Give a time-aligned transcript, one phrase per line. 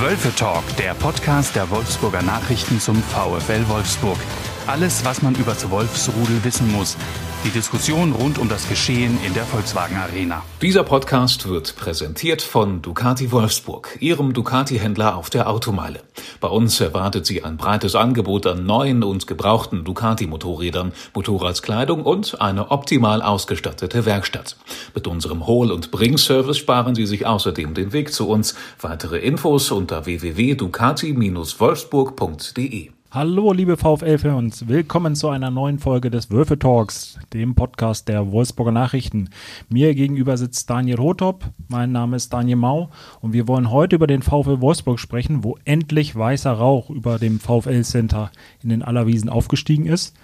[0.00, 4.18] Wölfe Talk, der Podcast der Wolfsburger Nachrichten zum VfL Wolfsburg.
[4.66, 6.96] Alles, was man über das Wolfsrudel wissen muss.
[7.44, 10.42] Die Diskussion rund um das Geschehen in der Volkswagen Arena.
[10.62, 16.00] Dieser Podcast wird präsentiert von Ducati Wolfsburg, Ihrem Ducati-Händler auf der Automeile.
[16.40, 22.70] Bei uns erwartet Sie ein breites Angebot an neuen und gebrauchten Ducati-Motorrädern, Motorradskleidung und eine
[22.70, 24.56] optimal ausgestattete Werkstatt.
[24.94, 28.54] Mit unserem Hol- und Bring-Service sparen Sie sich außerdem den Weg zu uns.
[28.80, 32.94] Weitere Infos unter www.ducati-wolfsburg.de.
[33.14, 38.72] Hallo, liebe VfL-Fans, willkommen zu einer neuen Folge des Würfe Talks, dem Podcast der Wolfsburger
[38.72, 39.30] Nachrichten.
[39.68, 44.08] Mir gegenüber sitzt Daniel Rotop, mein Name ist Daniel Mau und wir wollen heute über
[44.08, 48.32] den VfL Wolfsburg sprechen, wo endlich weißer Rauch über dem VfL-Center
[48.64, 50.16] in den Allerwiesen aufgestiegen ist.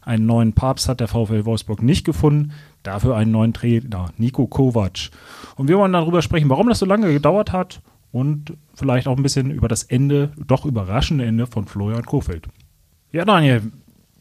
[0.00, 5.10] Einen neuen Papst hat der VfL Wolfsburg nicht gefunden, dafür einen neuen Trainer, Nico Kovac.
[5.56, 9.22] Und wir wollen darüber sprechen, warum das so lange gedauert hat und vielleicht auch ein
[9.22, 12.48] bisschen über das Ende, doch überraschende Ende von Florian Kofeld.
[13.12, 13.62] Ja, Daniel,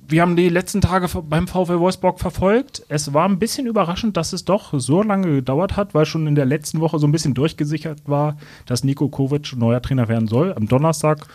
[0.09, 2.83] wir haben die letzten Tage beim VfL Wolfsburg verfolgt.
[2.87, 6.35] Es war ein bisschen überraschend, dass es doch so lange gedauert hat, weil schon in
[6.35, 10.53] der letzten Woche so ein bisschen durchgesichert war, dass Nico Kovic neuer Trainer werden soll.
[10.53, 11.27] Am Donnerstag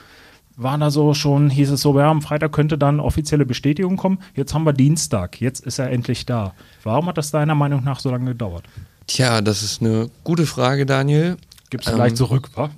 [0.57, 4.19] war da so schon, hieß es so, ja, am Freitag könnte dann offizielle Bestätigung kommen.
[4.35, 6.55] Jetzt haben wir Dienstag, jetzt ist er endlich da.
[6.83, 8.65] Warum hat das deiner Meinung nach so lange gedauert?
[9.07, 11.37] Tja, das ist eine gute Frage, Daniel.
[11.73, 12.71] Gibst du ähm, gleich zurück, wa?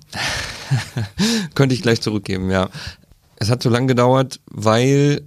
[1.56, 2.70] könnte ich gleich zurückgeben, ja.
[3.34, 5.22] Es hat so lange gedauert, weil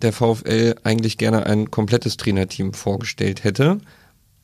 [0.00, 3.80] der VfL eigentlich gerne ein komplettes Trainerteam vorgestellt hätte.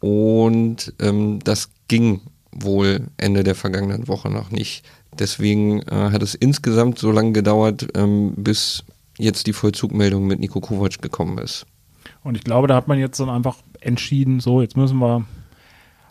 [0.00, 4.84] Und ähm, das ging wohl Ende der vergangenen Woche noch nicht.
[5.16, 8.82] Deswegen äh, hat es insgesamt so lange gedauert, ähm, bis
[9.16, 11.66] jetzt die Vollzugmeldung mit Nico Kovac gekommen ist.
[12.24, 15.24] Und ich glaube, da hat man jetzt dann einfach entschieden, so, jetzt müssen wir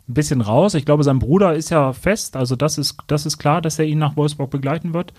[0.08, 0.74] ein bisschen raus.
[0.74, 3.86] Ich glaube, sein Bruder ist ja fest, also das ist, das ist klar, dass er
[3.86, 5.14] ihn nach Wolfsburg begleiten wird.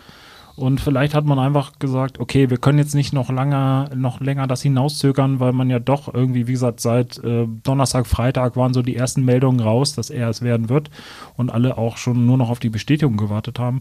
[0.56, 4.46] Und vielleicht hat man einfach gesagt, okay, wir können jetzt nicht noch lange, noch länger
[4.46, 8.80] das hinauszögern, weil man ja doch irgendwie, wie gesagt, seit äh, Donnerstag, Freitag waren so
[8.80, 10.88] die ersten Meldungen raus, dass er es werden wird
[11.36, 13.80] und alle auch schon nur noch auf die Bestätigung gewartet haben.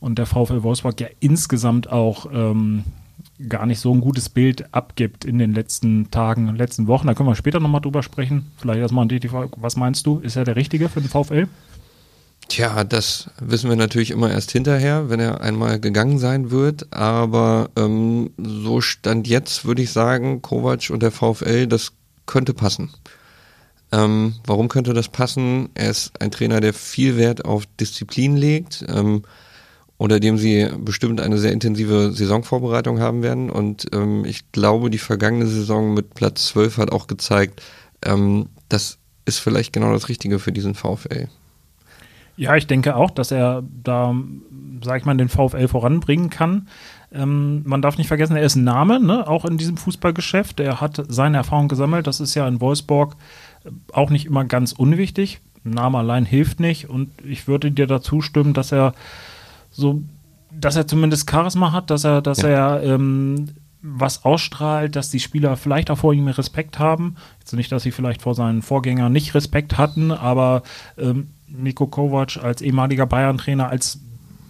[0.00, 2.82] Und der VfL Wolfsburg ja insgesamt auch ähm,
[3.48, 7.06] gar nicht so ein gutes Bild abgibt in den letzten Tagen, letzten Wochen.
[7.06, 8.50] Da können wir später nochmal drüber sprechen.
[8.56, 10.18] Vielleicht erstmal an Frage, was meinst du?
[10.18, 11.48] Ist er der Richtige für den VfL?
[12.48, 16.92] Tja, das wissen wir natürlich immer erst hinterher, wenn er einmal gegangen sein wird.
[16.92, 21.92] Aber ähm, so stand jetzt, würde ich sagen, Kovac und der VfL, das
[22.26, 22.90] könnte passen.
[23.92, 25.68] Ähm, warum könnte das passen?
[25.74, 28.84] Er ist ein Trainer, der viel Wert auf Disziplin legt.
[28.88, 29.22] Ähm,
[29.98, 33.50] unter dem sie bestimmt eine sehr intensive Saisonvorbereitung haben werden.
[33.50, 37.60] Und ähm, ich glaube, die vergangene Saison mit Platz 12 hat auch gezeigt,
[38.04, 41.28] ähm, das ist vielleicht genau das Richtige für diesen VfL.
[42.36, 44.14] Ja, ich denke auch, dass er da,
[44.84, 46.68] sag ich mal, den VfL voranbringen kann.
[47.12, 49.26] Ähm, man darf nicht vergessen, er ist ein Name, ne?
[49.26, 50.60] auch in diesem Fußballgeschäft.
[50.60, 52.06] Er hat seine Erfahrung gesammelt.
[52.06, 53.16] Das ist ja in Wolfsburg
[53.92, 55.40] auch nicht immer ganz unwichtig.
[55.64, 56.88] Name allein hilft nicht.
[56.88, 58.94] Und ich würde dir dazu stimmen, dass er
[59.78, 60.02] so,
[60.50, 62.48] dass er zumindest Charisma hat, dass er, dass ja.
[62.76, 63.50] er ähm,
[63.80, 67.14] was ausstrahlt, dass die Spieler vielleicht auch vor ihm Respekt haben.
[67.38, 70.64] Jetzt nicht, dass sie vielleicht vor seinen Vorgängern nicht Respekt hatten, aber
[70.98, 74.00] ähm, Niko Kovac als ehemaliger Bayern-Trainer, als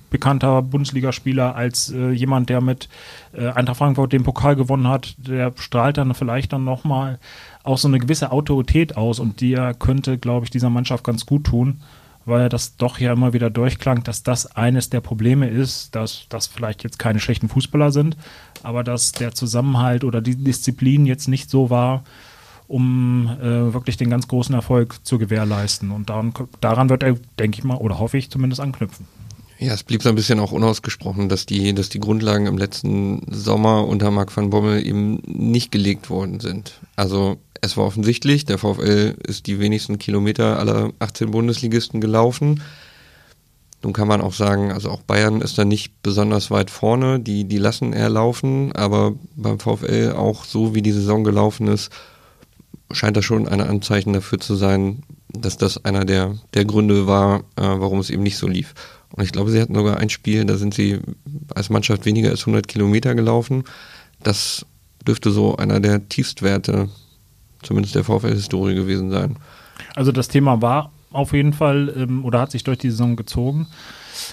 [0.09, 2.89] bekannter Bundesligaspieler, als äh, jemand, der mit
[3.35, 7.19] äh, Eintracht Frankfurt den Pokal gewonnen hat, der strahlt dann vielleicht dann nochmal
[7.65, 11.45] auch so eine gewisse Autorität aus und die könnte, glaube ich, dieser Mannschaft ganz gut
[11.45, 11.83] tun
[12.29, 16.47] weil das doch ja immer wieder durchklang, dass das eines der Probleme ist, dass das
[16.47, 18.17] vielleicht jetzt keine schlechten Fußballer sind,
[18.63, 22.05] aber dass der Zusammenhalt oder die Disziplin jetzt nicht so war,
[22.69, 25.91] um äh, wirklich den ganz großen Erfolg zu gewährleisten.
[25.91, 29.07] Und daran, daran wird er, denke ich mal, oder hoffe ich zumindest anknüpfen.
[29.59, 33.23] Ja, es blieb so ein bisschen auch unausgesprochen, dass die, dass die Grundlagen im letzten
[33.29, 36.81] Sommer unter Marc van Bommel eben nicht gelegt worden sind.
[36.95, 42.63] Also es war offensichtlich, der VfL ist die wenigsten Kilometer aller 18 Bundesligisten gelaufen.
[43.83, 47.45] Nun kann man auch sagen, also auch Bayern ist da nicht besonders weit vorne, die,
[47.45, 51.91] die lassen eher laufen, aber beim VfL auch so wie die Saison gelaufen ist,
[52.91, 57.41] scheint das schon ein Anzeichen dafür zu sein, dass das einer der, der Gründe war,
[57.57, 58.75] äh, warum es eben nicht so lief.
[59.13, 60.99] Und ich glaube, sie hatten sogar ein Spiel, da sind sie
[61.55, 63.65] als Mannschaft weniger als 100 Kilometer gelaufen.
[64.23, 64.67] Das
[65.07, 66.89] dürfte so einer der Tiefstwerte
[67.63, 69.37] zumindest der VfL-Historie gewesen sein.
[69.95, 73.67] Also das Thema war auf jeden Fall ähm, oder hat sich durch die Saison gezogen.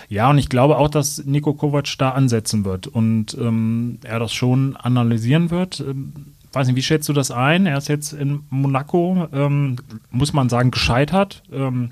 [0.10, 4.34] Ja, und ich glaube auch, dass Nico Kovac da ansetzen wird und ähm, er das
[4.34, 5.80] schon analysieren wird.
[5.80, 6.14] Ähm,
[6.52, 7.66] weiß nicht, wie schätzt du das ein?
[7.66, 9.78] Er ist jetzt in Monaco, ähm,
[10.12, 11.44] muss man sagen, gescheitert.
[11.52, 11.92] Ähm,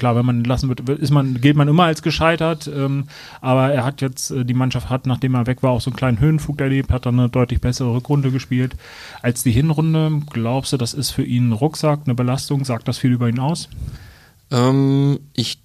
[0.00, 2.68] klar, wenn man entlassen wird, ist man, gilt man immer als gescheitert.
[2.74, 3.04] Ähm,
[3.40, 5.96] aber er hat jetzt, äh, die Mannschaft hat, nachdem er weg war, auch so einen
[5.96, 8.74] kleinen Höhenflug erlebt, hat dann eine deutlich bessere Rückrunde gespielt
[9.22, 10.22] als die Hinrunde.
[10.32, 12.64] Glaubst du, das ist für ihn ein Rucksack, eine Belastung?
[12.64, 13.68] Sagt das viel über ihn aus?
[14.50, 15.58] Ähm, ich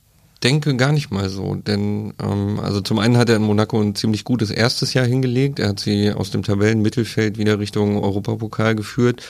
[0.44, 3.96] denke gar nicht mal so, denn ähm, also zum einen hat er in Monaco ein
[3.96, 5.60] ziemlich gutes erstes Jahr hingelegt.
[5.60, 9.24] Er hat sie aus dem Tabellenmittelfeld wieder Richtung Europapokal geführt.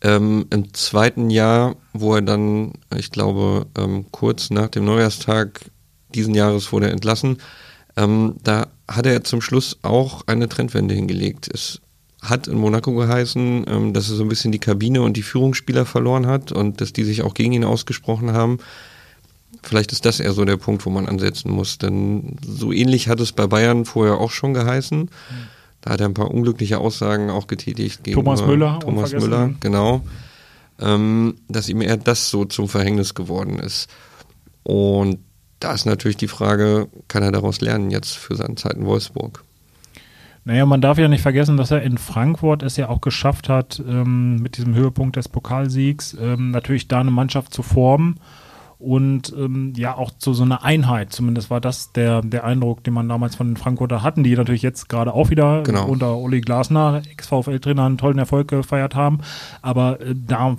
[0.00, 5.60] Ähm, Im zweiten Jahr, wo er dann, ich glaube, ähm, kurz nach dem Neujahrstag
[6.14, 7.38] diesen Jahres wurde er entlassen,
[7.96, 11.48] ähm, da hat er zum Schluss auch eine Trendwende hingelegt.
[11.52, 11.80] Es
[12.22, 15.84] hat in Monaco geheißen, ähm, dass er so ein bisschen die Kabine und die Führungsspieler
[15.84, 18.58] verloren hat und dass die sich auch gegen ihn ausgesprochen haben.
[19.62, 21.78] Vielleicht ist das eher so der Punkt, wo man ansetzen muss.
[21.78, 25.00] Denn so ähnlich hat es bei Bayern vorher auch schon geheißen.
[25.00, 25.08] Mhm.
[25.80, 28.78] Da hat er ein paar unglückliche Aussagen auch getätigt gegen Thomas Müller.
[28.80, 30.02] Thomas Müller, genau.
[30.80, 33.88] Ähm, dass ihm eher das so zum Verhängnis geworden ist.
[34.62, 35.18] Und
[35.60, 39.44] da ist natürlich die Frage, kann er daraus lernen jetzt für seine Zeit in Wolfsburg?
[40.44, 43.82] Naja, man darf ja nicht vergessen, dass er in Frankfurt es ja auch geschafft hat,
[43.86, 48.18] ähm, mit diesem Höhepunkt des Pokalsiegs ähm, natürlich da eine Mannschaft zu formen
[48.78, 51.12] und ähm, ja auch zu so einer Einheit.
[51.12, 54.62] Zumindest war das der, der Eindruck, den man damals von den Frankfurter hatten, die natürlich
[54.62, 55.86] jetzt gerade auch wieder genau.
[55.86, 59.18] unter Uli Glasner, Ex-VfL-Trainer, einen tollen Erfolg gefeiert haben.
[59.62, 60.56] Aber äh, da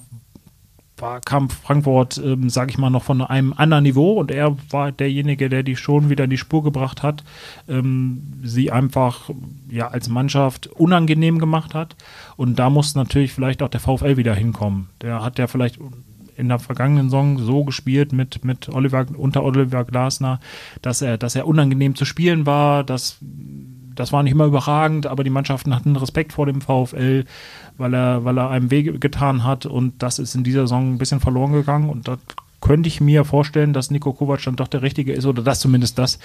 [1.01, 4.91] war, kam Frankfurt, ähm, sage ich mal, noch von einem anderen Niveau und er war
[4.91, 7.23] derjenige, der die schon wieder in die Spur gebracht hat,
[7.67, 9.29] ähm, sie einfach
[9.69, 11.95] ja als Mannschaft unangenehm gemacht hat
[12.35, 14.89] und da muss natürlich vielleicht auch der VfL wieder hinkommen.
[15.01, 15.79] Der hat ja vielleicht
[16.39, 20.39] in der vergangenen Saison so gespielt mit, mit Oliver, unter Oliver Glasner,
[20.81, 23.17] dass er, dass er unangenehm zu spielen war, dass
[23.99, 27.25] das war nicht immer überragend, aber die Mannschaften hatten Respekt vor dem VfL,
[27.77, 29.65] weil er, weil er einem Wege getan hat.
[29.65, 31.89] Und das ist in dieser Saison ein bisschen verloren gegangen.
[31.89, 32.17] Und da
[32.61, 35.97] könnte ich mir vorstellen, dass Nico Kovac dann doch der Richtige ist oder dass zumindest
[35.97, 36.19] das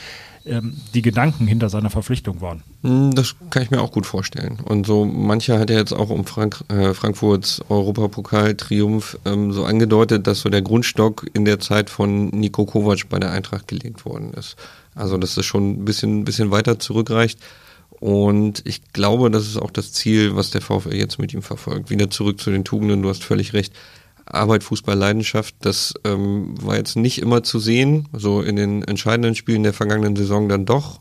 [0.46, 2.62] ähm, die Gedanken hinter seiner Verpflichtung waren.
[2.82, 4.58] Hm, das kann ich mir auch gut vorstellen.
[4.64, 10.26] Und so mancher hat ja jetzt auch um Frank, äh, Frankfurts Europapokal-Triumph ähm, so angedeutet,
[10.26, 14.32] dass so der Grundstock in der Zeit von Nico Kovac bei der Eintracht gelegt worden
[14.34, 14.56] ist.
[14.94, 17.38] Also dass es schon ein bisschen, bisschen weiter zurückreicht.
[18.00, 21.90] Und ich glaube, das ist auch das Ziel, was der VfL jetzt mit ihm verfolgt.
[21.90, 23.72] Wieder zurück zu den Tugenden, du hast völlig recht.
[24.26, 28.08] Arbeit, Fußball, Leidenschaft, das ähm, war jetzt nicht immer zu sehen.
[28.12, 31.00] So in den entscheidenden Spielen der vergangenen Saison dann doch.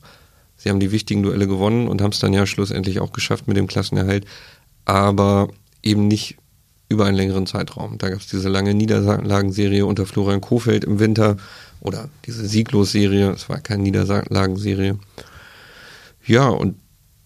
[0.58, 3.58] Sie haben die wichtigen Duelle gewonnen und haben es dann ja schlussendlich auch geschafft mit
[3.58, 4.26] dem Klassenerhalt,
[4.86, 5.50] aber
[5.82, 6.38] eben nicht
[6.90, 7.98] über einen längeren Zeitraum.
[7.98, 11.38] Da gab es diese lange Niederlagenserie unter Florian Kofeld im Winter
[11.82, 14.98] oder diese Sieglos-Serie, es war keine Niederlagenserie.
[16.26, 16.78] Ja, und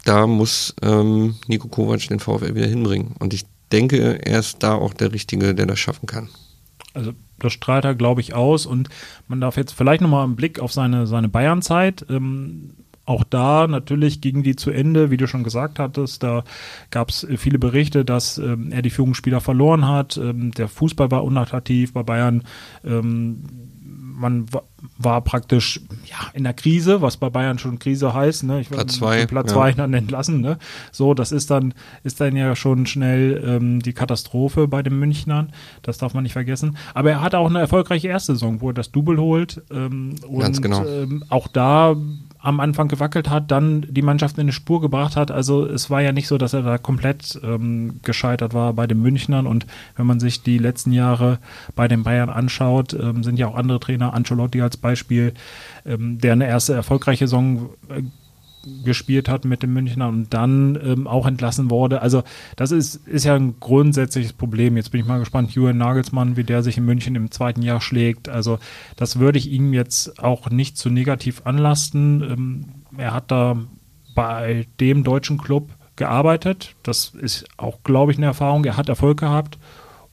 [0.05, 3.13] da muss ähm, Nico Kovac den VfL wieder hinbringen.
[3.19, 6.29] Und ich denke, er ist da auch der Richtige, der das schaffen kann.
[6.93, 8.65] Also das strahlt er, glaube ich, aus.
[8.65, 8.89] Und
[9.27, 12.05] man darf jetzt vielleicht nochmal einen Blick auf seine, seine Bayern-Zeit.
[12.09, 12.73] Ähm,
[13.05, 16.23] auch da natürlich ging die zu Ende, wie du schon gesagt hattest.
[16.23, 16.43] Da
[16.91, 20.17] gab es viele Berichte, dass ähm, er die Führungsspieler verloren hat.
[20.17, 22.43] Ähm, der Fußball war unattraktiv bei Bayern.
[24.19, 24.47] Man
[24.97, 28.43] war praktisch ja, in der Krise, was bei Bayern schon Krise heißt.
[28.43, 28.61] Ne?
[28.61, 29.25] Ich Platz zwei.
[29.27, 30.41] Platz zwei dann entlassen.
[30.41, 30.57] Ne?
[30.91, 31.73] So, das ist dann,
[32.03, 35.53] ist dann ja schon schnell ähm, die Katastrophe bei den Münchnern.
[35.83, 36.77] Das darf man nicht vergessen.
[36.93, 39.61] Aber er hat auch eine erfolgreiche erste Saison, wo er das Double holt.
[39.71, 40.85] Ähm, und Ganz genau.
[40.85, 41.95] ähm, auch da
[42.39, 45.31] am Anfang gewackelt hat, dann die Mannschaft in eine Spur gebracht hat.
[45.31, 49.01] Also es war ja nicht so, dass er da komplett ähm, gescheitert war bei den
[49.01, 49.47] Münchnern.
[49.47, 49.65] Und
[49.95, 51.39] wenn man sich die letzten Jahre
[51.75, 55.33] bei den Bayern anschaut, ähm, sind ja auch andere Trainer, Ancelotti als Beispiel,
[55.85, 58.03] ähm, der eine erste erfolgreiche Saison äh,
[58.83, 62.01] gespielt hat mit den Münchnern und dann ähm, auch entlassen wurde.
[62.01, 62.23] Also
[62.55, 64.77] das ist, ist ja ein grundsätzliches Problem.
[64.77, 67.81] Jetzt bin ich mal gespannt, Julian Nagelsmann, wie der sich in München im zweiten Jahr
[67.81, 68.29] schlägt.
[68.29, 68.59] Also
[68.95, 72.21] das würde ich ihm jetzt auch nicht zu negativ anlasten.
[72.21, 72.65] Ähm,
[72.97, 73.57] er hat da
[74.15, 76.75] bei dem deutschen Club gearbeitet.
[76.83, 78.65] Das ist auch, glaube ich, eine Erfahrung.
[78.65, 79.57] Er hat Erfolg gehabt.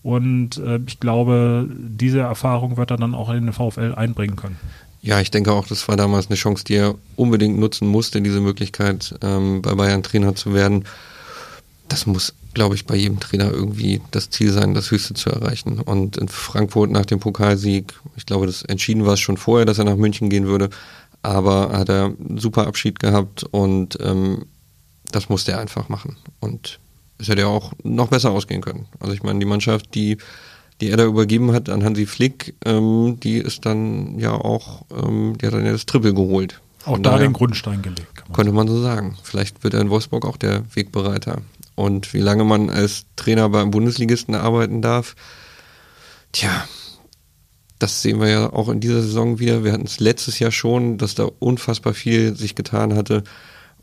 [0.03, 4.59] Und äh, ich glaube, diese Erfahrung wird er dann auch in den VfL einbringen können.
[5.05, 8.41] Ja, ich denke auch, das war damals eine Chance, die er unbedingt nutzen musste, diese
[8.41, 10.87] Möglichkeit, ähm, bei Bayern Trainer zu werden.
[11.89, 15.79] Das muss, glaube ich, bei jedem Trainer irgendwie das Ziel sein, das Höchste zu erreichen.
[15.79, 19.77] Und in Frankfurt nach dem Pokalsieg, ich glaube, das entschieden war es schon vorher, dass
[19.77, 20.71] er nach München gehen würde,
[21.21, 24.47] aber hat er einen super Abschied gehabt und ähm,
[25.13, 26.17] das musste er einfach machen.
[26.41, 26.81] Und
[27.19, 28.87] es hätte ja auch noch besser ausgehen können.
[29.01, 30.17] Also ich meine, die Mannschaft, die
[30.85, 35.38] die er da übergeben hat an Hansi Flick, ähm, die ist dann ja auch, ähm,
[35.38, 36.61] die hat dann ja das Triple geholt.
[36.85, 38.23] Auch da den Grundstein gelegt.
[38.26, 39.17] Man könnte man so sagen.
[39.23, 41.38] Vielleicht wird er in Wolfsburg auch der Wegbereiter.
[41.75, 45.17] Und wie lange man als Trainer beim Bundesligisten arbeiten darf,
[46.33, 46.50] tja,
[47.79, 49.64] das sehen wir ja auch in dieser Saison wieder.
[49.64, 53.25] Wir hatten es letztes Jahr schon, dass da unfassbar viel sich getan hatte.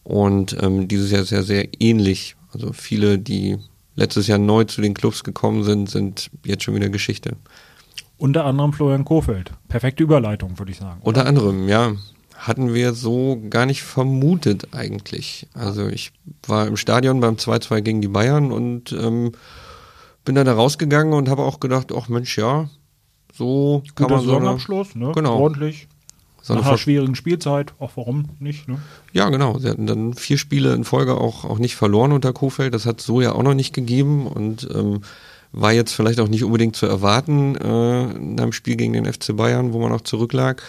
[0.03, 2.35] Und ähm, dieses Jahr sehr, sehr ähnlich.
[2.53, 3.57] Also viele, die
[4.01, 7.37] letztes Jahr neu zu den Clubs gekommen sind, sind jetzt schon wieder Geschichte.
[8.17, 9.51] Unter anderem Florian Kofeld.
[9.67, 10.99] Perfekte Überleitung, würde ich sagen.
[11.03, 11.93] Unter anderem, ja.
[12.35, 15.47] Hatten wir so gar nicht vermutet eigentlich.
[15.53, 16.11] Also ich
[16.47, 19.33] war im Stadion beim 2-2 gegen die Bayern und ähm,
[20.25, 22.67] bin dann da rausgegangen und habe auch gedacht, ach Mensch, ja,
[23.31, 25.11] so kann Guter man so eine, ne?
[25.13, 25.37] Genau.
[25.37, 25.87] Ordentlich.
[26.41, 28.79] So Nach einer schwierigen Spielzeit, auch warum nicht, ne?
[29.13, 29.59] Ja, genau.
[29.59, 32.73] Sie hatten dann vier Spiele in Folge auch, auch nicht verloren unter Kofeld.
[32.73, 35.01] Das hat so ja auch noch nicht gegeben und ähm,
[35.51, 39.35] war jetzt vielleicht auch nicht unbedingt zu erwarten äh, in einem Spiel gegen den FC
[39.35, 40.63] Bayern, wo man auch zurücklag.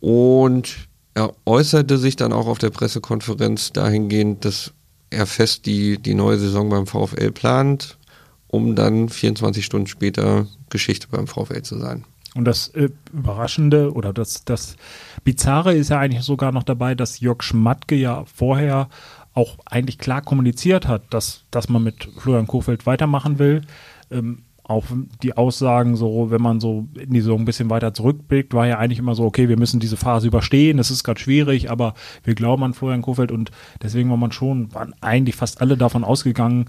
[0.00, 4.72] Und er äußerte sich dann auch auf der Pressekonferenz dahingehend, dass
[5.10, 7.98] er fest die, die neue Saison beim VfL plant,
[8.46, 12.04] um dann 24 Stunden später Geschichte beim VfL zu sein.
[12.34, 14.76] Und das äh, Überraschende oder das, das
[15.24, 18.88] Bizarre ist ja eigentlich sogar noch dabei, dass Jörg Schmatke ja vorher
[19.34, 23.62] auch eigentlich klar kommuniziert hat, dass, dass man mit Florian Kofeld weitermachen will.
[24.10, 24.84] Ähm, auch
[25.24, 28.78] die Aussagen, so, wenn man so in die Saison ein bisschen weiter zurückblickt, war ja
[28.78, 32.36] eigentlich immer so, okay, wir müssen diese Phase überstehen, es ist gerade schwierig, aber wir
[32.36, 33.50] glauben an Florian Kofeld und
[33.82, 36.66] deswegen war man schon, waren eigentlich fast alle davon ausgegangen,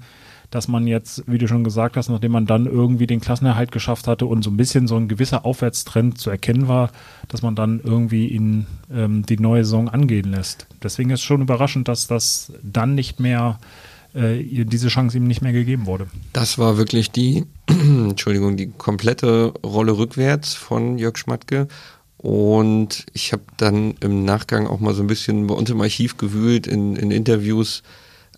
[0.52, 4.08] dass man jetzt, wie du schon gesagt hast, nachdem man dann irgendwie den Klassenerhalt geschafft
[4.08, 6.92] hatte und so ein bisschen so ein gewisser Aufwärtstrend zu erkennen war,
[7.30, 10.68] dass man dann irgendwie in ähm, die neue Saison angehen lässt.
[10.84, 13.60] Deswegen ist schon überraschend, dass das dann nicht mehr,
[14.14, 16.08] äh, diese Chance ihm nicht mehr gegeben wurde.
[16.34, 21.70] Das war wirklich die, Entschuldigung, die komplette Rolle rückwärts von Jörg Schmatke.
[22.18, 26.18] Und ich habe dann im Nachgang auch mal so ein bisschen bei uns im Archiv
[26.18, 27.82] gewühlt in, in Interviews,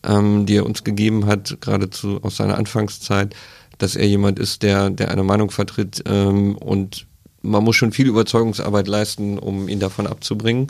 [0.03, 3.36] ähm, die er uns gegeben hat, geradezu aus seiner Anfangszeit,
[3.77, 7.07] dass er jemand ist, der, der eine Meinung vertritt ähm, und
[7.41, 10.67] man muss schon viel Überzeugungsarbeit leisten, um ihn davon abzubringen.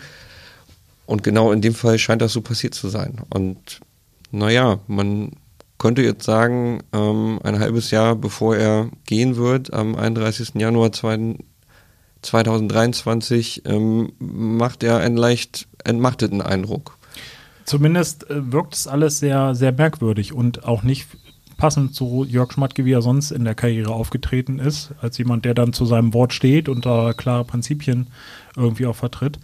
[1.05, 3.17] Und genau in dem Fall scheint das so passiert zu sein.
[3.29, 3.79] Und
[4.31, 5.33] naja, man
[5.77, 10.53] könnte jetzt sagen, ähm, ein halbes Jahr bevor er gehen wird, am 31.
[10.55, 11.35] Januar 2
[12.23, 16.97] 2023, ähm, macht er einen leicht entmachteten Eindruck.
[17.65, 21.07] Zumindest äh, wirkt es alles sehr, sehr merkwürdig und auch nicht
[21.57, 25.53] passend zu Jörg Schmatke, wie er sonst in der Karriere aufgetreten ist, als jemand, der
[25.53, 28.07] dann zu seinem Wort steht und da klare Prinzipien
[28.57, 29.39] irgendwie auch vertritt.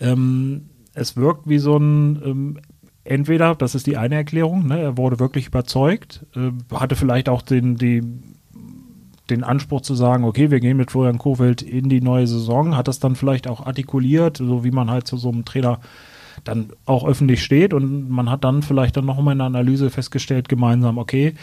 [0.00, 0.62] Ähm,
[0.94, 2.58] es wirkt wie so ein, ähm,
[3.04, 7.42] entweder, das ist die eine Erklärung, ne, er wurde wirklich überzeugt, äh, hatte vielleicht auch
[7.42, 8.02] den, die,
[9.28, 12.88] den Anspruch zu sagen, okay, wir gehen mit Florian Kofeld in die neue Saison, hat
[12.88, 15.78] das dann vielleicht auch artikuliert, so wie man halt zu so einem Trainer
[16.44, 20.48] dann auch öffentlich steht und man hat dann vielleicht dann nochmal in der Analyse festgestellt,
[20.48, 21.34] gemeinsam, okay,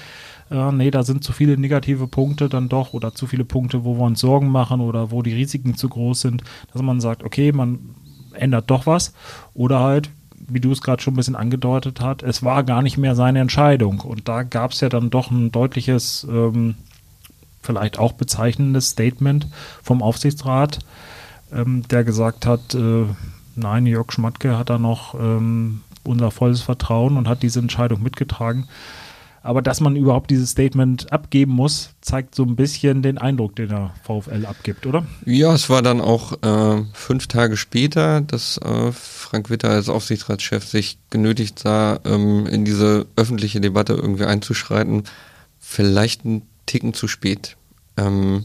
[0.49, 3.97] äh, nee, da sind zu viele negative Punkte dann doch oder zu viele Punkte, wo
[3.97, 7.51] wir uns Sorgen machen oder wo die Risiken zu groß sind, dass man sagt, okay,
[7.51, 7.79] man
[8.33, 9.13] ändert doch was
[9.53, 10.09] oder halt,
[10.47, 13.39] wie du es gerade schon ein bisschen angedeutet hast, es war gar nicht mehr seine
[13.39, 13.99] Entscheidung.
[13.99, 16.75] Und da gab es ja dann doch ein deutliches, ähm,
[17.61, 19.47] vielleicht auch bezeichnendes Statement
[19.83, 20.79] vom Aufsichtsrat,
[21.51, 23.05] ähm, der gesagt hat, äh,
[23.57, 28.67] nein, Jörg Schmatke hat da noch ähm, unser volles Vertrauen und hat diese Entscheidung mitgetragen.
[29.43, 33.69] Aber dass man überhaupt dieses Statement abgeben muss, zeigt so ein bisschen den Eindruck, den
[33.69, 35.05] der VfL abgibt, oder?
[35.25, 40.65] Ja, es war dann auch äh, fünf Tage später, dass äh, Frank Witter als Aufsichtsratschef
[40.65, 45.03] sich genötigt sah, ähm, in diese öffentliche Debatte irgendwie einzuschreiten.
[45.59, 47.55] Vielleicht ein Ticken zu spät.
[47.95, 48.43] Ähm,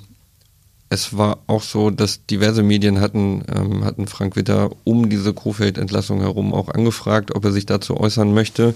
[0.92, 6.20] es war auch so, dass diverse Medien hatten, ähm, hatten Frank Witter um diese Kofeld-Entlassung
[6.20, 8.74] herum auch angefragt, ob er sich dazu äußern möchte.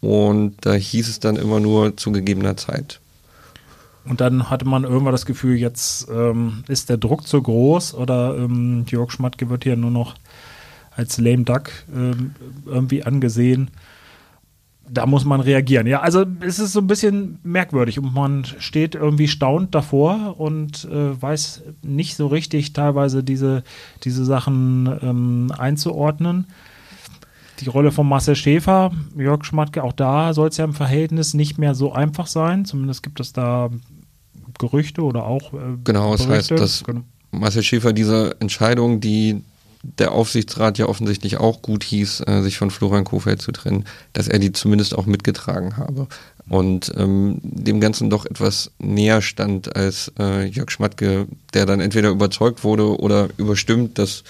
[0.00, 2.98] Und da hieß es dann immer nur zu gegebener Zeit.
[4.04, 8.36] Und dann hatte man irgendwann das Gefühl, jetzt ähm, ist der Druck zu groß oder
[8.36, 10.16] ähm, Jörg Schmatke wird hier nur noch
[10.96, 12.32] als lame duck ähm,
[12.66, 13.70] irgendwie angesehen.
[14.94, 15.86] Da muss man reagieren.
[15.86, 20.84] Ja, also es ist so ein bisschen merkwürdig und man steht irgendwie staunt davor und
[20.84, 23.62] äh, weiß nicht so richtig teilweise diese,
[24.04, 26.46] diese Sachen ähm, einzuordnen.
[27.60, 31.58] Die Rolle von Marcel Schäfer, Jörg Schmatke, auch da soll es ja im Verhältnis nicht
[31.58, 32.64] mehr so einfach sein.
[32.66, 33.70] Zumindest gibt es da
[34.58, 35.54] Gerüchte oder auch.
[35.54, 36.54] Äh, Genau, das heißt, Berichte.
[36.56, 37.02] dass Genau.
[37.30, 39.42] Marcel Schäfer diese Entscheidung, die
[39.82, 44.28] der Aufsichtsrat ja offensichtlich auch gut hieß, äh, sich von Florian Kofeld zu trennen, dass
[44.28, 46.06] er die zumindest auch mitgetragen habe
[46.48, 52.10] und ähm, dem Ganzen doch etwas näher stand als äh, Jörg Schmatke, der dann entweder
[52.10, 54.22] überzeugt wurde oder überstimmt, das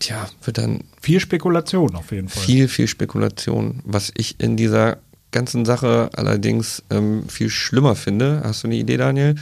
[0.00, 2.42] tja, wird dann Viel Spekulation auf jeden Fall.
[2.42, 3.80] viel, viel Spekulation.
[3.84, 4.98] Was ich in dieser
[5.30, 8.42] ganzen Sache allerdings ähm, viel schlimmer finde.
[8.44, 9.34] Hast du eine Idee, Daniel?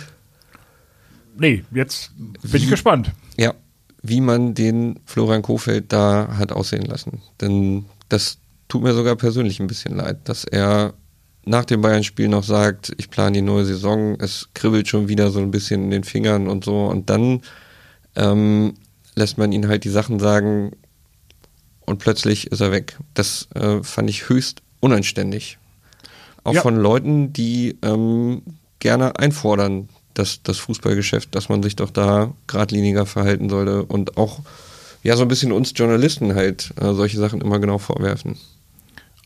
[1.36, 3.12] nee, jetzt bin wie, ich gespannt.
[3.36, 3.54] Ja,
[4.02, 7.22] wie man den Florian Kofeld da hat aussehen lassen.
[7.40, 10.94] Denn das tut mir sogar persönlich ein bisschen leid, dass er
[11.44, 15.40] nach dem Bayern-Spiel noch sagt, ich plane die neue Saison, es kribbelt schon wieder so
[15.40, 17.42] ein bisschen in den Fingern und so und dann
[18.14, 18.74] ähm,
[19.14, 20.72] lässt man ihn halt die Sachen sagen
[21.84, 22.96] und plötzlich ist er weg.
[23.14, 25.58] Das äh, fand ich höchst unanständig.
[26.44, 26.62] Auch ja.
[26.62, 28.42] von Leuten, die ähm,
[28.78, 34.40] gerne einfordern, dass das Fußballgeschäft, dass man sich doch da geradliniger verhalten sollte und auch
[35.02, 38.36] ja so ein bisschen uns Journalisten halt äh, solche Sachen immer genau vorwerfen.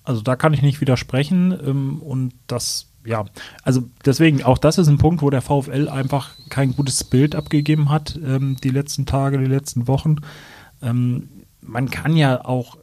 [0.05, 3.25] Also da kann ich nicht widersprechen ähm, und das ja,
[3.62, 7.88] also deswegen, auch das ist ein Punkt, wo der VfL einfach kein gutes Bild abgegeben
[7.88, 10.16] hat, ähm, die letzten Tage, die letzten Wochen.
[10.83, 11.28] Ähm,
[11.61, 12.78] man kann ja auch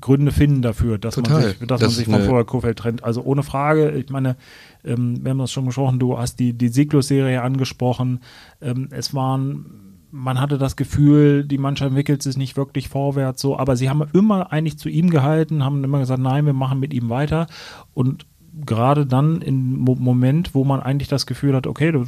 [0.00, 1.32] Gründe finden dafür, dass Total.
[1.32, 3.04] man sich, dass das man sich von Vorher Kofeld trennt.
[3.04, 4.36] Also ohne Frage, ich meine,
[4.84, 8.20] ähm, wir haben das schon gesprochen, du hast die, die Siglus-Serie angesprochen.
[8.60, 13.58] Ähm, es waren, man hatte das Gefühl, die Mannschaft entwickelt sich nicht wirklich vorwärts so,
[13.58, 16.92] aber sie haben immer eigentlich zu ihm gehalten, haben immer gesagt, nein, wir machen mit
[16.92, 17.46] ihm weiter.
[17.94, 18.26] Und
[18.64, 22.04] gerade dann im Moment, wo man eigentlich das Gefühl hat, okay,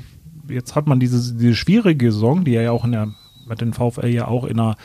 [0.48, 3.12] jetzt hat man diese, diese schwierige Saison, die er ja auch in der,
[3.46, 4.76] mit den VfL ja auch in einer,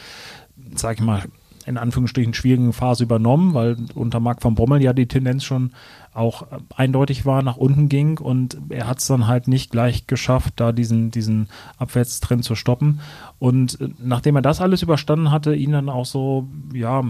[0.76, 1.24] sag ich mal,
[1.66, 5.72] in Anführungsstrichen schwierigen Phase übernommen, weil unter Marc van Bommel ja die Tendenz schon
[6.14, 10.54] auch eindeutig war, nach unten ging und er hat es dann halt nicht gleich geschafft,
[10.58, 13.00] da diesen, diesen Abwärtstrend zu stoppen.
[13.40, 17.04] Und äh, nachdem er das alles überstanden hatte, ihn dann auch so, ja,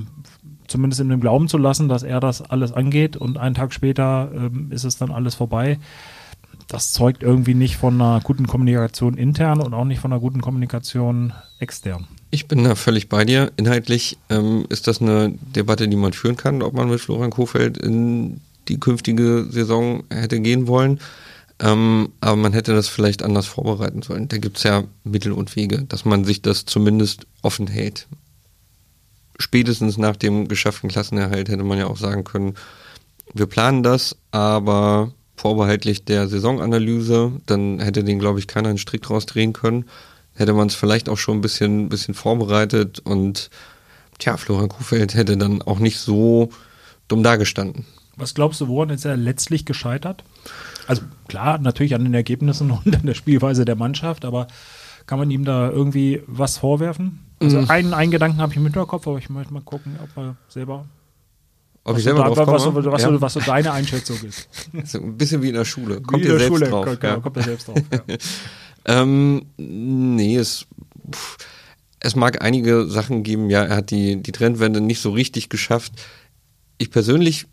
[0.68, 4.32] zumindest in dem Glauben zu lassen, dass er das alles angeht und einen Tag später
[4.34, 5.80] ähm, ist es dann alles vorbei.
[6.68, 10.40] Das zeugt irgendwie nicht von einer guten Kommunikation intern und auch nicht von einer guten
[10.40, 12.08] Kommunikation extern.
[12.34, 13.52] Ich bin da völlig bei dir.
[13.58, 17.78] Inhaltlich ähm, ist das eine Debatte, die man führen kann, ob man mit Florian Kofeld
[17.78, 21.00] in die künftige Saison hätte gehen wollen.
[21.60, 24.30] Ähm, aber man hätte das vielleicht anders vorbereiten sollen.
[24.30, 28.08] Da gibt es ja Mittel und Wege, dass man sich das zumindest offen hält
[29.40, 32.56] spätestens nach dem geschafften Klassenerhalt hätte man ja auch sagen können,
[33.34, 39.02] wir planen das, aber vorbehaltlich der Saisonanalyse, dann hätte den, glaube ich, keiner einen Strick
[39.02, 39.86] draus drehen können.
[40.36, 43.50] Hätte man es vielleicht auch schon ein bisschen, bisschen vorbereitet und
[44.20, 46.50] tja, Florian Kuhfeld hätte dann auch nicht so
[47.08, 47.86] dumm dagestanden.
[48.16, 50.24] Was glaubst du, woran ist er letztlich gescheitert?
[50.88, 54.48] Also klar, natürlich an den Ergebnissen und an der Spielweise der Mannschaft, aber
[55.06, 57.20] kann man ihm da irgendwie was vorwerfen?
[57.42, 57.70] Also mhm.
[57.70, 60.86] einen, einen Gedanken habe ich im Hinterkopf, aber ich möchte mal gucken, ob er selber.
[61.84, 63.22] Ob ich selber da, drauf was, was, ja.
[63.22, 64.48] was, so deine Einschätzung ist.
[64.86, 66.00] So ein bisschen wie in der Schule.
[66.02, 66.86] Kommt ihr selbst Schule, drauf.
[66.86, 67.18] Kommt, ja.
[67.18, 67.82] kommt er selbst drauf.
[67.92, 68.00] Ja.
[68.86, 70.66] ähm, nee, es,
[71.12, 71.38] pff,
[72.00, 73.50] es mag einige Sachen geben.
[73.50, 75.94] Ja, er hat die, die Trendwende nicht so richtig geschafft.
[76.78, 77.46] Ich persönlich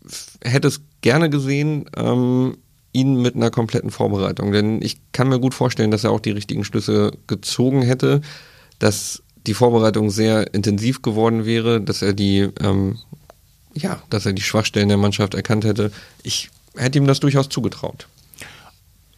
[0.43, 2.57] hätte es gerne gesehen, ähm,
[2.93, 4.51] ihn mit einer kompletten Vorbereitung.
[4.51, 8.21] Denn ich kann mir gut vorstellen, dass er auch die richtigen Schlüsse gezogen hätte,
[8.79, 12.99] dass die Vorbereitung sehr intensiv geworden wäre, dass er die, ähm,
[13.73, 15.91] ja, dass er die Schwachstellen der Mannschaft erkannt hätte.
[16.23, 18.07] Ich hätte ihm das durchaus zugetraut.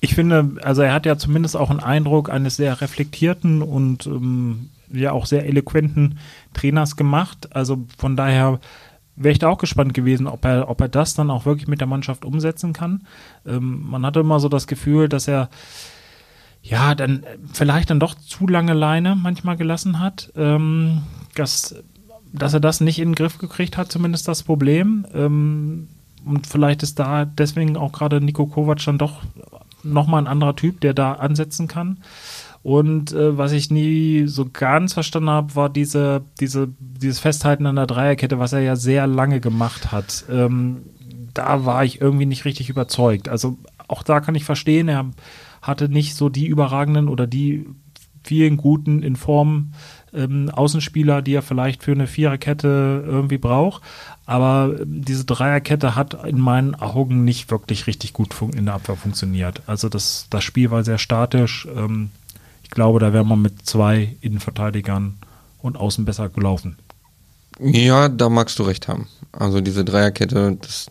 [0.03, 4.69] Ich finde, also er hat ja zumindest auch einen Eindruck eines sehr reflektierten und ähm,
[4.91, 6.19] ja auch sehr eloquenten
[6.53, 7.55] Trainers gemacht.
[7.55, 8.59] Also von daher
[9.15, 11.79] wäre ich da auch gespannt gewesen, ob er, ob er das dann auch wirklich mit
[11.79, 13.07] der Mannschaft umsetzen kann.
[13.47, 15.47] Ähm, man hatte immer so das Gefühl, dass er
[16.61, 20.33] ja, dann vielleicht dann doch zu lange Leine manchmal gelassen hat.
[20.35, 21.81] Ähm, dass,
[22.33, 25.05] dass er das nicht in den Griff gekriegt hat, zumindest das Problem.
[25.13, 25.87] Ähm,
[26.25, 29.21] und vielleicht ist da deswegen auch gerade Nico Kovac dann doch
[29.83, 31.99] nochmal ein anderer Typ, der da ansetzen kann.
[32.63, 37.75] Und äh, was ich nie so ganz verstanden habe, war diese, diese, dieses Festhalten an
[37.75, 40.23] der Dreierkette, was er ja sehr lange gemacht hat.
[40.29, 40.83] Ähm,
[41.33, 43.27] da war ich irgendwie nicht richtig überzeugt.
[43.27, 45.09] Also auch da kann ich verstehen, er
[45.61, 47.65] hatte nicht so die überragenden oder die
[48.23, 49.73] vielen guten in Form
[50.15, 53.81] ähm, Außenspieler, die er vielleicht für eine Viererkette irgendwie braucht.
[54.25, 58.95] Aber ähm, diese Dreierkette hat in meinen Augen nicht wirklich richtig gut in der Abwehr
[58.95, 59.61] funktioniert.
[59.67, 61.67] Also das, das Spiel war sehr statisch.
[61.75, 62.11] Ähm,
[62.63, 65.15] ich glaube, da wäre man mit zwei Innenverteidigern
[65.61, 66.77] und außen besser gelaufen.
[67.59, 69.07] Ja, da magst du recht haben.
[69.31, 70.87] Also diese Dreierkette, das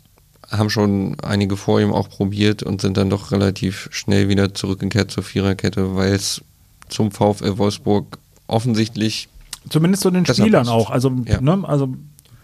[0.51, 5.11] haben schon einige vor ihm auch probiert und sind dann doch relativ schnell wieder zurückgekehrt
[5.11, 6.43] zur Viererkette, weil es
[6.89, 8.19] zum VfL Wolfsburg
[8.53, 9.29] offensichtlich.
[9.69, 10.71] Zumindest zu den Spielern passt.
[10.71, 10.91] auch.
[10.91, 11.41] Also, ja.
[11.41, 11.95] ne, also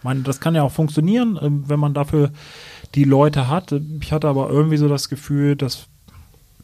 [0.03, 2.31] meine, das kann ja auch funktionieren, ähm, wenn man dafür
[2.95, 3.73] die Leute hat.
[4.01, 5.87] Ich hatte aber irgendwie so das Gefühl, dass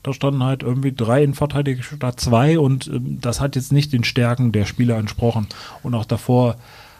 [0.03, 4.03] da standen halt irgendwie drei Innenverteidiger statt zwei und ähm, das hat jetzt nicht den
[4.03, 5.47] Stärken der Spieler entsprochen.
[5.83, 6.55] Und auch davor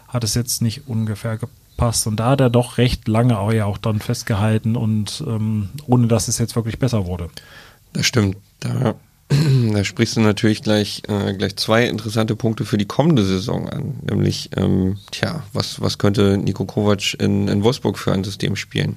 [0.08, 2.06] hat es jetzt nicht ungefähr gepasst passt.
[2.06, 6.06] Und da hat er doch recht lange auch ja auch dann festgehalten und ähm, ohne
[6.08, 7.28] dass es jetzt wirklich besser wurde.
[7.92, 8.36] Das stimmt.
[8.60, 8.94] Da
[9.72, 13.96] Da sprichst du natürlich gleich, äh, gleich zwei interessante Punkte für die kommende Saison an.
[14.08, 18.96] Nämlich, ähm, tja, was, was könnte Nico Kovac in, in Wolfsburg für ein System spielen?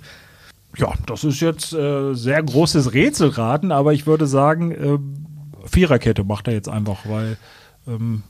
[0.77, 4.97] Ja, das ist jetzt äh, sehr großes Rätselraten, aber ich würde sagen, äh,
[5.65, 7.37] Viererkette macht er jetzt einfach, weil
[7.87, 8.23] ähm,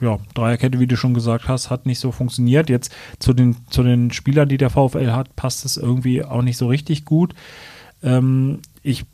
[0.00, 2.70] ja, Dreierkette, wie du schon gesagt hast, hat nicht so funktioniert.
[2.70, 6.56] Jetzt zu den, zu den Spielern, die der VfL hat, passt es irgendwie auch nicht
[6.56, 7.34] so richtig gut.
[8.02, 9.04] Ähm, ich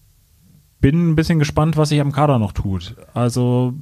[0.84, 2.94] bin ein bisschen gespannt, was sich am Kader noch tut.
[3.14, 3.72] Also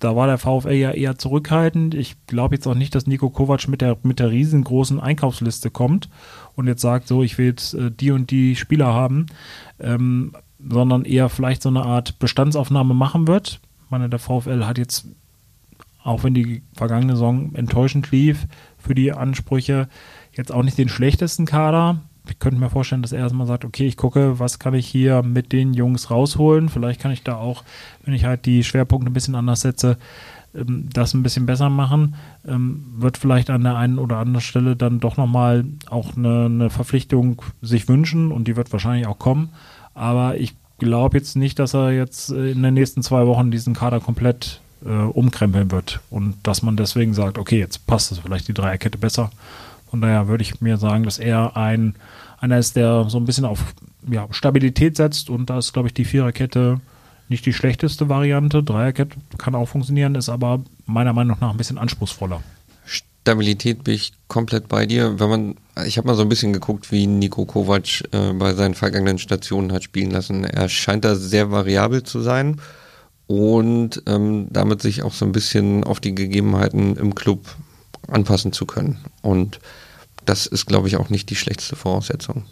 [0.00, 1.94] da war der VfL ja eher zurückhaltend.
[1.94, 6.10] Ich glaube jetzt auch nicht, dass Nico Kovac mit der, mit der riesengroßen Einkaufsliste kommt
[6.54, 9.28] und jetzt sagt, so, ich will jetzt äh, die und die Spieler haben,
[9.80, 13.62] ähm, sondern eher vielleicht so eine Art Bestandsaufnahme machen wird.
[13.86, 15.06] Ich meine, der VfL hat jetzt,
[16.04, 18.46] auch wenn die vergangene Saison enttäuschend lief
[18.76, 19.88] für die Ansprüche,
[20.32, 22.02] jetzt auch nicht den schlechtesten Kader.
[22.30, 25.22] Ich könnte mir vorstellen, dass er erstmal sagt, okay, ich gucke, was kann ich hier
[25.22, 26.68] mit den Jungs rausholen.
[26.68, 27.64] Vielleicht kann ich da auch,
[28.04, 29.98] wenn ich halt die Schwerpunkte ein bisschen anders setze,
[30.54, 32.14] ähm, das ein bisschen besser machen.
[32.46, 36.70] Ähm, wird vielleicht an der einen oder anderen Stelle dann doch nochmal auch eine, eine
[36.70, 39.50] Verpflichtung sich wünschen und die wird wahrscheinlich auch kommen.
[39.94, 43.74] Aber ich glaube jetzt nicht, dass er jetzt äh, in den nächsten zwei Wochen diesen
[43.74, 48.48] Kader komplett äh, umkrempeln wird und dass man deswegen sagt, okay, jetzt passt es vielleicht
[48.48, 49.30] die Dreierkette besser.
[49.90, 51.94] Von daher würde ich mir sagen, dass er ein
[52.38, 53.74] einer ist, der so ein bisschen auf
[54.08, 56.80] ja, Stabilität setzt und da ist, glaube ich, die Viererkette
[57.28, 58.62] nicht die schlechteste Variante.
[58.62, 62.42] Dreierkette kann auch funktionieren, ist aber meiner Meinung nach ein bisschen anspruchsvoller.
[62.84, 65.18] Stabilität bin ich komplett bei dir.
[65.18, 65.54] Wenn man,
[65.86, 69.72] ich habe mal so ein bisschen geguckt, wie Nico Kovac äh, bei seinen vergangenen Stationen
[69.72, 70.44] hat spielen lassen.
[70.44, 72.60] Er scheint da sehr variabel zu sein
[73.26, 77.40] und ähm, damit sich auch so ein bisschen auf die Gegebenheiten im Club
[78.08, 79.04] anpassen zu können.
[79.22, 79.60] Und
[80.24, 82.44] das ist, glaube ich, auch nicht die schlechteste Voraussetzung.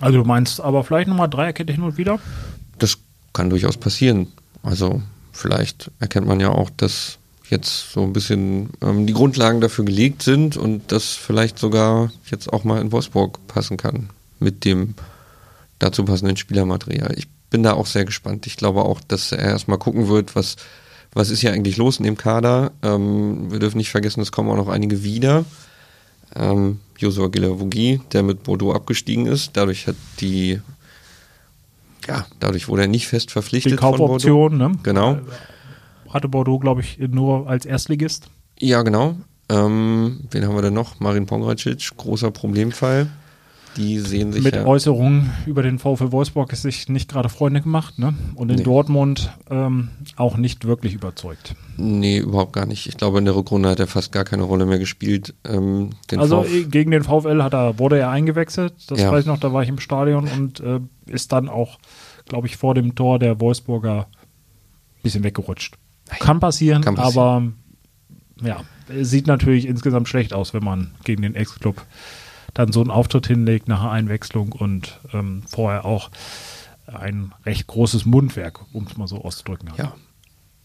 [0.00, 2.18] Also du meinst aber vielleicht nochmal Dreierkette hin und wieder?
[2.78, 2.98] Das
[3.32, 4.28] kann durchaus passieren.
[4.62, 9.84] Also vielleicht erkennt man ja auch, dass jetzt so ein bisschen ähm, die Grundlagen dafür
[9.84, 14.94] gelegt sind und das vielleicht sogar jetzt auch mal in Wolfsburg passen kann mit dem
[15.78, 17.12] dazu passenden Spielermaterial.
[17.18, 18.46] Ich bin da auch sehr gespannt.
[18.46, 20.56] Ich glaube auch, dass er erstmal gucken wird, was,
[21.12, 22.72] was ist hier eigentlich los in dem Kader.
[22.82, 25.44] Ähm, wir dürfen nicht vergessen, es kommen auch noch einige wieder.
[26.36, 29.56] Ähm, Josua Gilavogi, der mit Bordeaux abgestiegen ist.
[29.56, 30.60] Dadurch hat die,
[32.06, 33.72] ja, dadurch wurde er nicht fest verpflichtet.
[33.72, 34.72] Die Kaufoption, ne?
[34.82, 35.18] Genau.
[36.08, 38.28] Hatte Bordeaux, glaube ich, nur als Erstligist.
[38.58, 39.16] Ja, genau.
[39.48, 41.00] Ähm, wen haben wir denn noch?
[41.00, 43.08] Marin Pongracic, großer Problemfall.
[43.76, 47.60] Die sehen sich Mit ja Äußerungen über den VfL Wolfsburg ist sich nicht gerade Freunde
[47.60, 48.14] gemacht, ne?
[48.34, 48.62] Und in Nee.
[48.64, 51.54] Dortmund ähm, auch nicht wirklich überzeugt.
[51.76, 52.86] Nee, überhaupt gar nicht.
[52.88, 55.34] Ich glaube, in der Rückrunde hat er fast gar keine Rolle mehr gespielt.
[55.44, 59.12] Ähm, also VfL eh, gegen den VfL hat er, wurde er eingewechselt, das Ja.
[59.12, 61.78] weiß ich noch, da war ich im Stadion und äh, ist dann auch,
[62.26, 65.76] glaube ich, vor dem Tor der Wolfsburger ein bisschen weggerutscht.
[66.18, 67.44] Kann passieren, Kann aber
[68.42, 71.80] ja, es sieht natürlich insgesamt schlecht aus, wenn man gegen den Ex-Club
[72.54, 76.10] dann so einen Auftritt hinlegt nach einer Einwechslung und ähm, vorher auch
[76.86, 79.78] ein recht großes Mundwerk, um es mal so auszudrücken hat.
[79.78, 79.94] ja.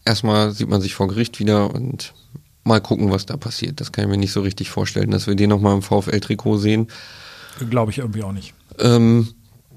[0.04, 2.14] Erstmal sieht man sich vor Gericht wieder und
[2.62, 3.80] mal gucken, was da passiert.
[3.80, 6.86] Das kann ich mir nicht so richtig vorstellen, dass wir den nochmal im VfL-Trikot sehen.
[7.70, 8.54] Glaube ich irgendwie auch nicht.
[8.78, 9.28] Ähm,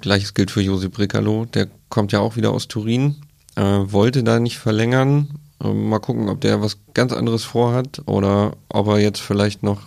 [0.02, 1.46] Gleiches gilt für Josip Brekalo.
[1.46, 3.16] Der kommt ja auch wieder aus Turin.
[3.56, 5.40] Äh, wollte da nicht verlängern.
[5.64, 9.82] Ähm, mal gucken, ob der was ganz anderes vorhat oder ob er jetzt vielleicht noch,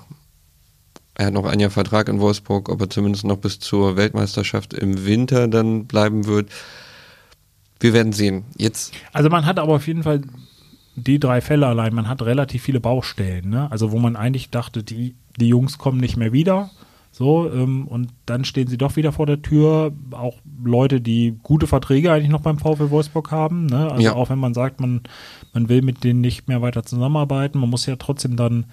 [1.14, 4.72] er hat noch ein Jahr Vertrag in Wolfsburg, ob er zumindest noch bis zur Weltmeisterschaft
[4.74, 6.50] im Winter dann bleiben wird.
[7.80, 8.44] Wir werden sehen.
[8.56, 10.22] Jetzt, Also man hat aber auf jeden Fall
[10.94, 13.70] die drei Fälle allein, man hat relativ viele Baustellen, ne?
[13.70, 16.70] Also wo man eigentlich dachte, die, die Jungs kommen nicht mehr wieder.
[17.14, 19.92] So, ähm, und dann stehen sie doch wieder vor der Tür.
[20.12, 23.66] Auch Leute, die gute Verträge eigentlich noch beim VfL Wolfsburg haben.
[23.66, 23.90] Ne?
[23.90, 24.14] Also Ja.
[24.14, 25.02] auch wenn man sagt, man,
[25.52, 28.64] man will mit denen nicht mehr weiter zusammenarbeiten, man muss ja trotzdem dann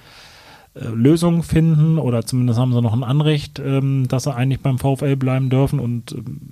[0.75, 4.77] äh, Lösungen finden oder zumindest haben sie noch ein Anrecht, ähm, dass sie eigentlich beim
[4.77, 6.51] VfL bleiben dürfen und ähm,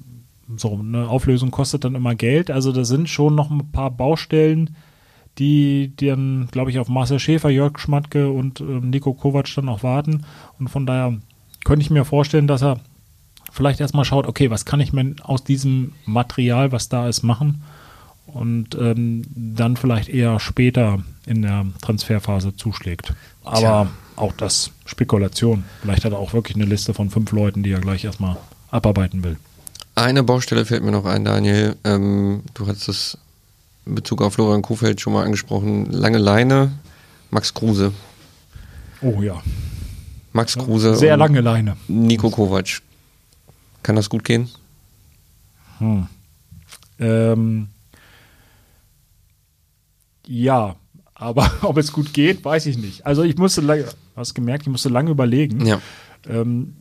[0.56, 2.50] so eine Auflösung kostet dann immer Geld.
[2.50, 4.76] Also da sind schon noch ein paar Baustellen,
[5.38, 9.70] die, die dann, glaube ich, auf Marcel Schäfer, Jörg Schmatke und ähm, Nico Kovac dann
[9.70, 10.26] auch warten.
[10.58, 11.18] Und von daher
[11.64, 12.80] könnte ich mir vorstellen, dass er
[13.52, 17.62] vielleicht erstmal schaut, okay, was kann ich mir aus diesem Material, was da ist, machen?
[18.26, 23.14] Und ähm, dann vielleicht eher später in der Transferphase zuschlägt.
[23.44, 23.88] Aber Tja.
[24.18, 25.64] Auch das Spekulation.
[25.82, 28.38] Vielleicht hat er auch wirklich eine Liste von fünf Leuten, die er gleich erstmal
[28.72, 29.38] abarbeiten will.
[29.96, 31.76] eine Baustelle fällt mir noch ein, Daniel.
[31.84, 33.18] Ähm, du hast es
[33.86, 35.92] in Bezug auf Florian Kofeld schon mal angesprochen.
[35.92, 36.72] Lange Leine,
[37.32, 37.94] Max Kruse.
[39.02, 39.42] Oh ja,
[40.34, 40.96] Max Kruse.
[40.96, 41.78] sehr lange Leine.
[41.88, 42.82] Nico Kovac.
[43.84, 44.50] Kann das gut gehen?
[45.80, 46.08] Hm.
[47.00, 47.68] Ähm,
[50.26, 50.76] Ja,
[51.16, 53.06] aber ob es gut geht, weiß ich nicht.
[53.06, 53.86] Also ich musste lange,
[54.18, 55.66] hast gemerkt, ich musste lange überlegen.
[55.66, 55.80] Ja.
[56.28, 56.74] Ähm,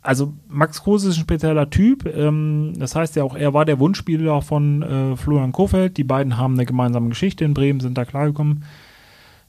[0.00, 2.06] also Max Kruse ist ein spezieller Typ.
[2.06, 5.96] Ähm, das heißt ja auch, er war der Wunschspieler von äh, Florian Kofeld.
[5.96, 8.64] Die beiden haben eine gemeinsame Geschichte in Bremen, sind da klargekommen.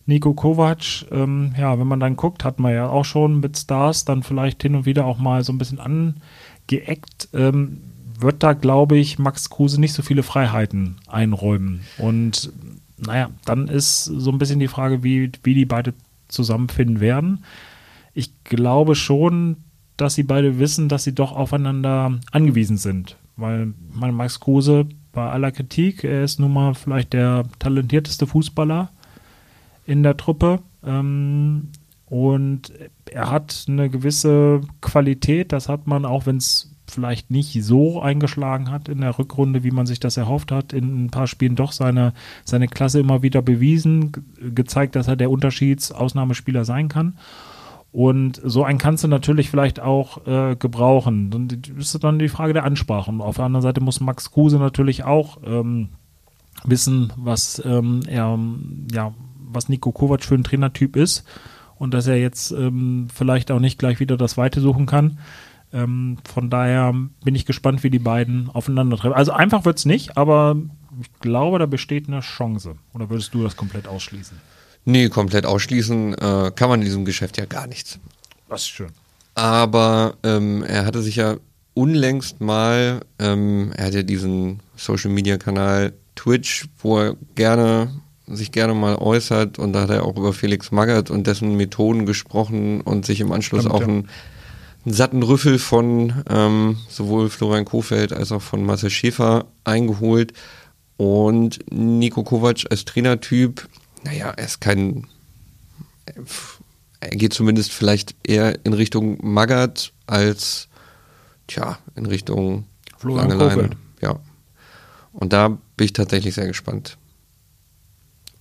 [0.06, 4.06] Nico Kovac, ähm, ja, wenn man dann guckt, hat man ja auch schon mit Stars
[4.06, 7.30] dann vielleicht hin und wieder auch mal so ein bisschen angeeckt.
[7.34, 7.82] Ähm,
[8.20, 11.82] wird da, glaube ich, Max Kruse nicht so viele Freiheiten einräumen.
[12.00, 12.52] Und
[12.98, 15.94] naja, dann ist so ein bisschen die Frage, wie, wie die beide
[16.30, 17.44] zusammenfinden werden.
[18.14, 19.58] Ich glaube schon,
[19.98, 23.18] dass sie beide wissen, dass sie doch aufeinander angewiesen sind.
[23.36, 28.90] Weil mein Max Kruse, bei aller Kritik, er ist nun mal vielleicht der talentierteste Fußballer
[29.86, 30.60] in der Truppe.
[30.84, 31.70] Ähm,
[32.06, 32.74] und
[33.12, 38.72] er hat eine gewisse Qualität, das hat man auch, wenn es vielleicht nicht so eingeschlagen
[38.72, 41.72] hat in der Rückrunde, wie man sich das erhofft hat, in ein paar Spielen doch
[41.72, 42.14] seine,
[42.46, 44.12] seine Klasse immer wieder bewiesen,
[44.54, 47.18] gezeigt, dass er der Unterschiedsausnahmespieler sein kann.
[47.92, 51.32] Und so einen kannst du natürlich vielleicht auch äh, gebrauchen.
[51.32, 51.48] Dann
[51.78, 53.10] ist dann die Frage der Ansprache.
[53.10, 55.90] Und auf der anderen Seite muss Max Kruse natürlich auch ähm,
[56.64, 58.38] wissen, was ähm, er,
[58.92, 59.14] ja,
[59.52, 61.24] was Nico Kovac für ein Trainertyp ist
[61.80, 65.18] und dass er jetzt ähm, vielleicht auch nicht gleich wieder das Weite suchen kann.
[65.72, 69.14] Ähm, von daher bin ich gespannt, wie die beiden aufeinandertreffen.
[69.14, 70.56] Also einfach wird es nicht, aber
[71.02, 72.76] ich glaube, da besteht eine Chance.
[72.94, 74.38] Oder würdest du das komplett ausschließen?
[74.86, 78.00] Nee, komplett ausschließen äh, kann man in diesem Geschäft ja gar nichts.
[78.48, 78.92] Das ist schön.
[79.36, 81.38] Aber ähm, er hatte sich ja
[81.74, 87.90] unlängst mal, ähm, er hat ja diesen Social Media Kanal Twitch, wo er gerne
[88.36, 92.06] sich gerne mal äußert und da hat er auch über Felix Magath und dessen Methoden
[92.06, 94.10] gesprochen und sich im Anschluss Stimmt, auch einen,
[94.86, 100.34] einen, satten Rüffel von ähm, sowohl Florian Kofeld als auch von Marcel Schäfer eingeholt
[100.98, 103.68] und Nico Kovac als Trainertyp
[104.04, 105.08] naja, er ist kein,
[107.00, 110.68] er geht zumindest vielleicht eher in Richtung Magath als,
[111.48, 112.66] tja, in Richtung
[112.98, 113.70] Florian Leine.
[114.02, 114.20] Ja.
[115.12, 116.98] Und da bin ich tatsächlich sehr gespannt,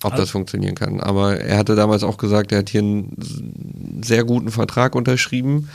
[0.02, 0.22] ob also.
[0.22, 1.00] das funktionieren kann.
[1.00, 5.68] Aber er hatte damals auch gesagt, er hat hier einen sehr guten Vertrag unterschrieben.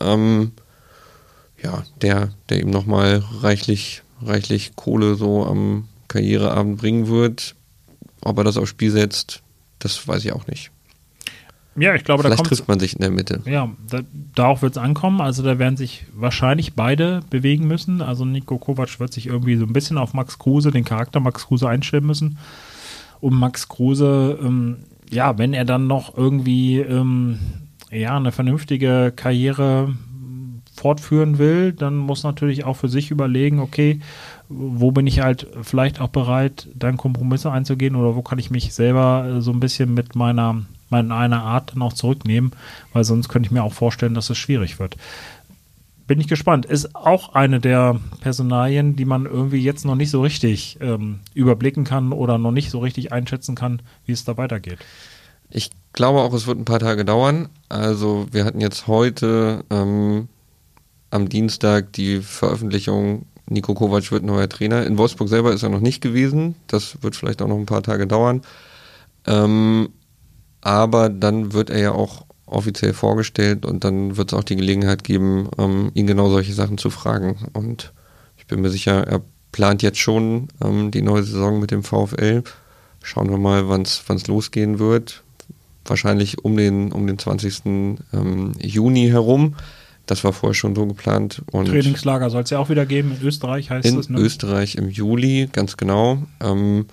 [0.00, 0.52] Ähm,
[1.62, 7.54] ja, der, der ihm nochmal reichlich, reichlich Kohle so am Karriereabend bringen wird.
[8.20, 9.42] Ob er das aufs Spiel setzt,
[9.78, 10.70] das weiß ich auch nicht.
[11.76, 13.42] Ja, ich glaube, Vielleicht da trifft man sich in der Mitte.
[13.46, 14.00] Ja, da,
[14.34, 15.20] darauf wird es ankommen.
[15.20, 18.00] Also da werden sich wahrscheinlich beide bewegen müssen.
[18.00, 21.46] Also Nico Kovac wird sich irgendwie so ein bisschen auf Max Kruse, den Charakter Max
[21.46, 22.38] Kruse einstellen müssen.
[23.20, 27.38] Und Max Kruse, ähm, ja, wenn er dann noch irgendwie ähm,
[27.90, 29.94] ja, eine vernünftige Karriere
[30.74, 34.00] fortführen will, dann muss natürlich auch für sich überlegen, okay,
[34.48, 38.74] wo bin ich halt vielleicht auch bereit, dann Kompromisse einzugehen oder wo kann ich mich
[38.74, 42.52] selber äh, so ein bisschen mit meiner, meiner Art dann auch zurücknehmen,
[42.92, 44.96] weil sonst könnte ich mir auch vorstellen, dass es schwierig wird.
[46.06, 46.66] Bin ich gespannt.
[46.66, 51.84] Ist auch eine der Personalien, die man irgendwie jetzt noch nicht so richtig ähm, überblicken
[51.84, 54.78] kann oder noch nicht so richtig einschätzen kann, wie es da weitergeht.
[55.48, 57.48] Ich glaube auch, es wird ein paar Tage dauern.
[57.68, 60.28] Also wir hatten jetzt heute ähm,
[61.10, 64.86] am Dienstag die Veröffentlichung Nico Kovac wird neuer Trainer.
[64.86, 66.54] In Wolfsburg selber ist er noch nicht gewesen.
[66.66, 68.42] Das wird vielleicht auch noch ein paar Tage dauern.
[69.26, 69.90] Ähm,
[70.60, 75.04] aber dann wird er ja auch offiziell vorgestellt und dann wird es auch die Gelegenheit
[75.04, 77.36] geben, ähm, ihn genau solche Sachen zu fragen.
[77.52, 77.92] Und
[78.36, 82.42] ich bin mir sicher, er plant jetzt schon ähm, die neue Saison mit dem VfL.
[83.02, 85.23] Schauen wir mal, wann es losgehen wird.
[85.84, 87.62] Wahrscheinlich um den, um den 20.
[87.66, 89.54] Ähm, Juni herum.
[90.06, 91.42] Das war vorher schon so geplant.
[91.50, 93.16] Und Trainingslager soll es ja auch wieder geben.
[93.18, 94.06] In Österreich heißt in es.
[94.06, 94.20] In ne?
[94.20, 96.22] Österreich im Juli, ganz genau.
[96.40, 96.86] Ähm,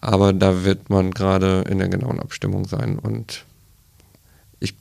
[0.00, 2.98] aber da wird man gerade in der genauen Abstimmung sein.
[2.98, 3.44] Und
[4.60, 4.74] ich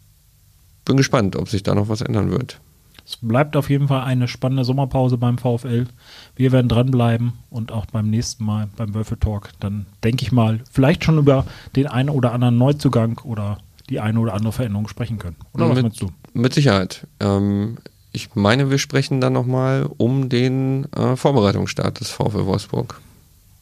[0.85, 2.59] bin gespannt, ob sich da noch was ändern wird.
[3.05, 5.87] Es bleibt auf jeden Fall eine spannende Sommerpause beim VfL.
[6.35, 10.61] Wir werden dranbleiben und auch beim nächsten Mal beim Würfel Talk dann denke ich mal
[10.71, 13.57] vielleicht schon über den einen oder anderen Neuzugang oder
[13.89, 15.35] die eine oder andere Veränderung sprechen können.
[15.53, 16.11] Oder was mit, meinst du?
[16.33, 17.05] Mit Sicherheit.
[17.19, 17.77] Ähm,
[18.13, 23.01] ich meine, wir sprechen dann nochmal um den äh, Vorbereitungsstart des VfL Wolfsburg.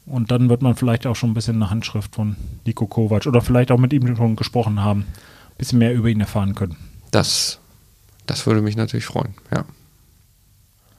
[0.06, 3.40] Und dann wird man vielleicht auch schon ein bisschen eine Handschrift von Nico Kovac oder
[3.40, 6.76] vielleicht auch mit ihm schon gesprochen haben, ein bisschen mehr über ihn erfahren können.
[7.10, 7.60] Das,
[8.32, 9.66] das würde mich natürlich freuen, ja.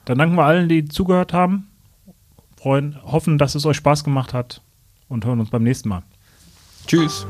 [0.05, 1.67] Dann danken wir allen, die zugehört haben,
[2.55, 4.61] freuen, hoffen, dass es euch Spaß gemacht hat
[5.07, 6.03] und hören uns beim nächsten Mal.
[6.85, 7.25] Tschüss.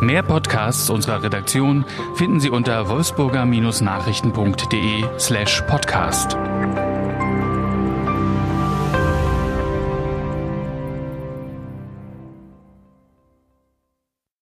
[0.00, 6.36] Mehr Podcasts unserer Redaktion finden Sie unter wolfsburger-nachrichten.de slash podcast.